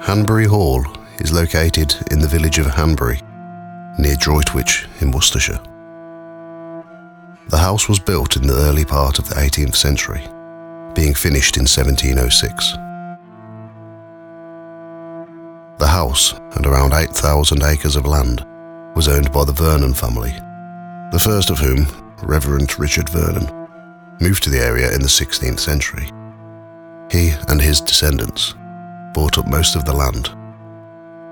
[0.00, 0.84] Hanbury Hall
[1.18, 3.20] is located in the village of Hanbury,
[3.98, 5.58] near Droitwich in Worcestershire.
[7.48, 10.20] The house was built in the early part of the 18th century,
[10.94, 12.72] being finished in 1706.
[15.78, 18.46] The house and around 8,000 acres of land
[18.94, 20.32] was owned by the Vernon family,
[21.10, 21.86] the first of whom,
[22.22, 23.50] Reverend Richard Vernon,
[24.20, 26.10] moved to the area in the 16th century.
[27.10, 28.54] He and his descendants
[29.16, 30.28] bought up most of the land,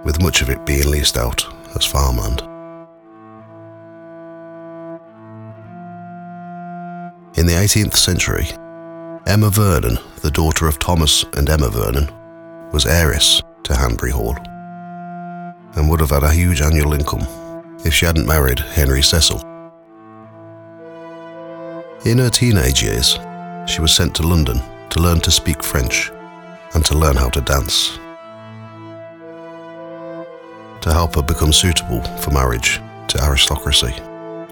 [0.07, 1.45] with much of it being leased out
[1.77, 2.41] as farmland.
[7.37, 8.47] In the 18th century,
[9.27, 12.11] Emma Vernon, the daughter of Thomas and Emma Vernon,
[12.73, 14.35] was heiress to Hanbury Hall
[15.75, 17.27] and would have had a huge annual income
[17.85, 19.41] if she hadn't married Henry Cecil.
[22.07, 23.19] In her teenage years,
[23.67, 26.11] she was sent to London to learn to speak French
[26.75, 27.99] and to learn how to dance.
[30.83, 33.95] To help her become suitable for marriage to aristocracy,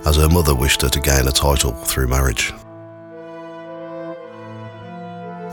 [0.06, 2.53] as her mother wished her to gain a title through marriage.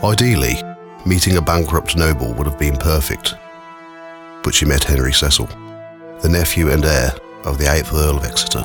[0.02, 0.62] Ideally,
[1.04, 3.34] meeting a bankrupt noble would have been perfect,
[4.42, 5.46] but she met Henry Cecil,
[6.20, 7.12] the nephew and heir
[7.44, 8.64] of the 8th Earl of Exeter.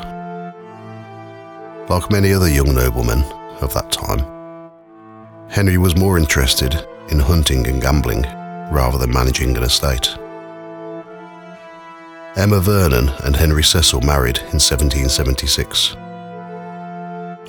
[1.90, 3.24] Like many other young noblemen
[3.62, 4.72] of that time,
[5.50, 8.24] Henry was more interested in hunting and gambling
[8.72, 10.18] rather than managing an estate.
[12.36, 15.96] Emma Vernon and Henry Cecil married in 1776.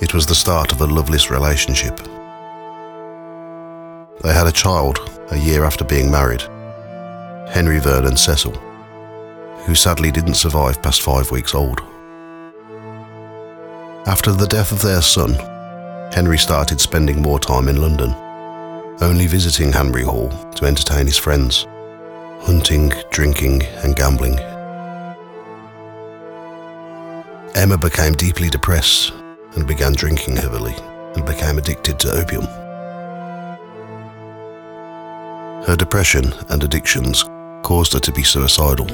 [0.01, 1.97] It was the start of a loveless relationship.
[4.21, 4.99] They had a child
[5.31, 6.41] a year after being married,
[7.49, 8.53] Henry Vernon Cecil,
[9.65, 11.81] who sadly didn't survive past five weeks old.
[14.05, 15.33] After the death of their son,
[16.13, 18.15] Henry started spending more time in London,
[19.01, 21.67] only visiting Hanbury Hall to entertain his friends,
[22.41, 24.39] hunting, drinking, and gambling.
[27.55, 29.13] Emma became deeply depressed
[29.55, 30.75] and began drinking heavily
[31.15, 32.45] and became addicted to opium.
[35.65, 37.23] Her depression and addictions
[37.63, 38.87] caused her to be suicidal.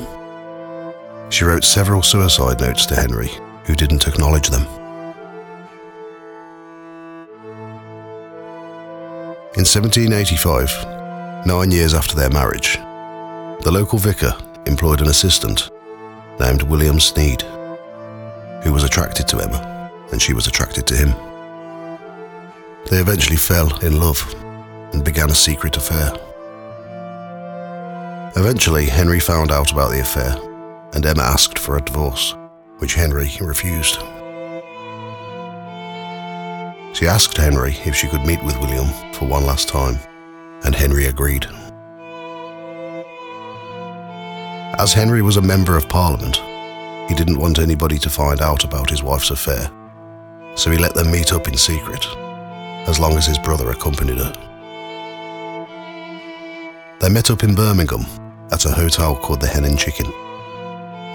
[1.30, 3.30] She wrote several suicide notes to Henry,
[3.66, 4.66] who didn't acknowledge them.
[9.56, 12.78] In 1785, nine years after their marriage,
[13.62, 14.34] the local vicar
[14.66, 15.70] employed an assistant
[16.40, 17.44] named William Sneyd,
[18.64, 21.10] who was attracted to Emma, and she was attracted to him.
[22.90, 24.26] They eventually fell in love
[24.92, 26.12] and began a secret affair.
[28.36, 30.36] Eventually, Henry found out about the affair,
[30.94, 32.34] and Emma asked for a divorce,
[32.80, 34.00] which Henry refused.
[36.94, 39.98] She asked Henry if she could meet with William for one last time,
[40.64, 41.48] and Henry agreed.
[44.78, 46.38] As Henry was a member of Parliament,
[47.10, 49.72] he didn't want anybody to find out about his wife's affair,
[50.54, 52.06] so he let them meet up in secret,
[52.88, 54.34] as long as his brother accompanied her.
[57.00, 58.06] They met up in Birmingham
[58.52, 60.06] at a hotel called the Hen and Chicken,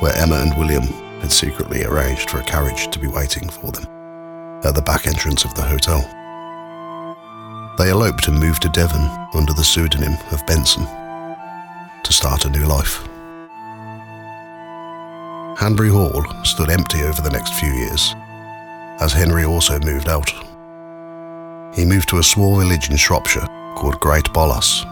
[0.00, 0.82] where Emma and William
[1.20, 3.97] had secretly arranged for a carriage to be waiting for them
[4.64, 6.00] at the back entrance of the hotel.
[7.78, 10.84] They eloped and moved to Devon under the pseudonym of Benson
[12.02, 13.06] to start a new life.
[15.58, 18.14] Hanbury Hall stood empty over the next few years,
[19.00, 20.30] as Henry also moved out.
[21.74, 23.46] He moved to a small village in Shropshire
[23.76, 24.84] called Great Bolas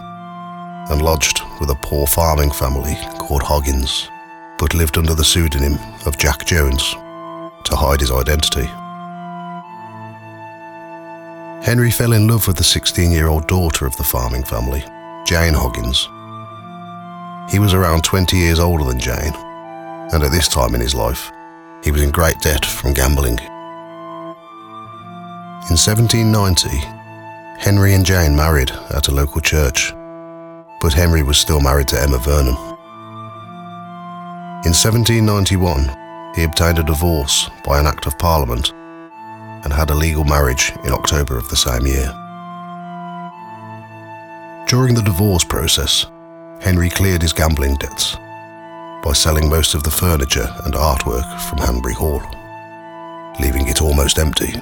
[0.89, 4.09] and lodged with a poor farming family called Hoggins,
[4.57, 6.93] but lived under the pseudonym of Jack Jones
[7.65, 8.69] to hide his identity.
[11.67, 14.85] Henry fell in love with the 16 year old daughter of the farming family,
[15.25, 16.07] Jane Hoggins.
[17.51, 19.33] He was around 20 years older than Jane,
[20.13, 21.29] and at this time in his life,
[21.83, 23.37] he was in great debt from gambling.
[25.67, 26.69] In 1790,
[27.59, 29.91] Henry and Jane married at a local church,
[30.79, 32.55] but Henry was still married to Emma Vernon.
[34.63, 38.71] In 1791, he obtained a divorce by an Act of Parliament
[39.63, 42.13] and had a legal marriage in October of the same year.
[44.67, 46.05] During the divorce process,
[46.59, 48.15] Henry cleared his gambling debts
[49.03, 52.21] by selling most of the furniture and artwork from Hanbury Hall,
[53.39, 54.53] leaving it almost empty.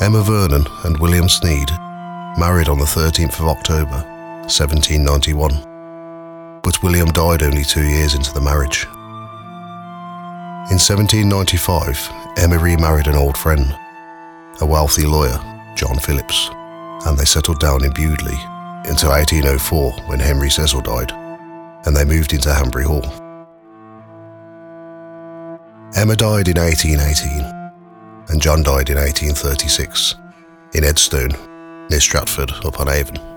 [0.00, 1.70] Emma Vernon and William Sneyd
[2.38, 4.02] married on the 13th of October,
[4.48, 8.86] 1791, but William died only two years into the marriage.
[10.68, 13.72] In 1795, Emma remarried an old friend,
[14.60, 15.38] a wealthy lawyer,
[15.76, 16.50] John Phillips,
[17.06, 18.36] and they settled down in Bewdley
[18.88, 21.12] until 1804 when Henry Cecil died,
[21.86, 23.04] and they moved into Hanbury Hall.
[25.94, 27.44] Emma died in 1818,
[28.28, 30.16] and John died in 1836
[30.74, 33.35] in Edstone, near Stratford upon Avon.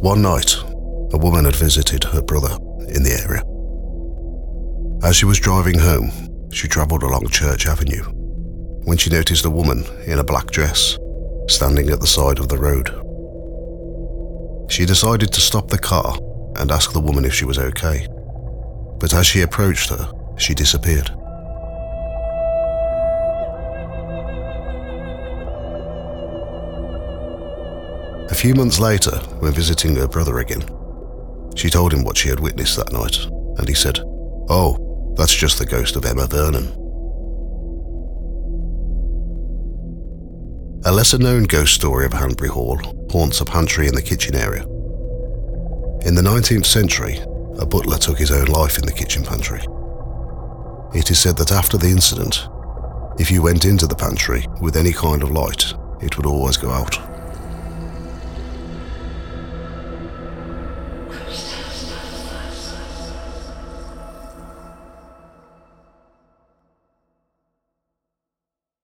[0.00, 0.54] One night,
[1.12, 2.54] a woman had visited her brother
[2.86, 3.42] in the area.
[5.02, 6.12] As she was driving home,
[6.52, 8.04] she travelled along Church Avenue
[8.84, 10.96] when she noticed a woman in a black dress
[11.48, 12.88] standing at the side of the road.
[14.70, 16.16] She decided to stop the car
[16.56, 18.06] and ask the woman if she was okay.
[19.00, 21.10] But as she approached her, she disappeared.
[28.38, 30.62] Few months later, when visiting her brother again,
[31.56, 33.16] she told him what she had witnessed that night,
[33.58, 33.98] and he said,
[34.48, 36.66] Oh, that's just the ghost of Emma Vernon.
[40.84, 42.78] A lesser known ghost story of Hanbury Hall
[43.10, 44.62] haunts a pantry in the kitchen area.
[46.06, 47.18] In the 19th century,
[47.58, 49.62] a butler took his own life in the kitchen pantry.
[50.94, 52.46] It is said that after the incident,
[53.18, 56.70] if you went into the pantry with any kind of light, it would always go
[56.70, 57.07] out.